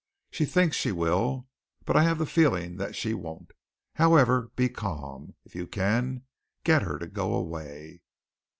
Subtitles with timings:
[0.31, 1.47] She thinks she will,
[1.85, 3.51] but I have the feeling that she won't.
[3.93, 5.35] However, be calm.
[5.45, 6.23] If you can,
[6.63, 8.01] get her to go away."